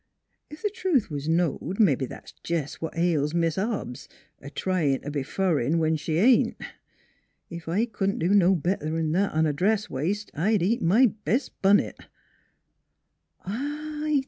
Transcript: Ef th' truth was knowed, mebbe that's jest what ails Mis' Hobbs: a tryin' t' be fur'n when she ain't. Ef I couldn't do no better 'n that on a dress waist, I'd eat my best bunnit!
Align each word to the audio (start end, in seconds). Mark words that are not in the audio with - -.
Ef 0.51 0.63
th' 0.63 0.73
truth 0.73 1.11
was 1.11 1.29
knowed, 1.29 1.79
mebbe 1.79 2.09
that's 2.09 2.31
jest 2.43 2.81
what 2.81 2.97
ails 2.97 3.35
Mis' 3.35 3.55
Hobbs: 3.57 4.09
a 4.41 4.49
tryin' 4.49 4.99
t' 5.01 5.09
be 5.11 5.21
fur'n 5.21 5.77
when 5.77 5.95
she 5.95 6.17
ain't. 6.17 6.57
Ef 7.51 7.67
I 7.67 7.85
couldn't 7.85 8.17
do 8.17 8.29
no 8.33 8.55
better 8.55 8.97
'n 8.97 9.11
that 9.11 9.31
on 9.33 9.45
a 9.45 9.53
dress 9.53 9.91
waist, 9.91 10.31
I'd 10.33 10.63
eat 10.63 10.81
my 10.81 11.05
best 11.05 11.51
bunnit! 11.61 11.99